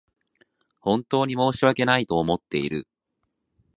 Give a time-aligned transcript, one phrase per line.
[0.79, 2.87] 本当に申し訳ないと思っている